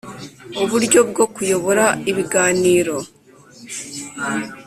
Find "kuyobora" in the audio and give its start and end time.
1.33-1.85